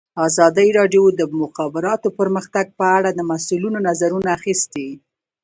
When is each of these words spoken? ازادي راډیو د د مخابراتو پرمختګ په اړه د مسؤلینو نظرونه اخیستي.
ازادي 0.27 0.67
راډیو 0.79 1.03
د 1.13 1.19
د 1.19 1.21
مخابراتو 1.41 2.07
پرمختګ 2.19 2.65
په 2.79 2.85
اړه 2.97 3.09
د 3.13 3.19
مسؤلینو 3.31 3.79
نظرونه 3.87 4.29
اخیستي. 4.37 4.89